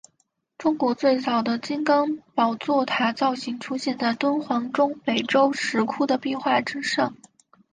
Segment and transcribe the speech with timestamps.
[0.57, 7.15] 中国最早的金刚宝座塔造型出现在敦煌中北周石窟的壁画之上。